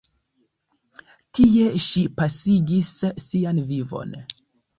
[1.39, 2.89] Tie ŝi pasigis
[3.27, 4.19] sian vivon.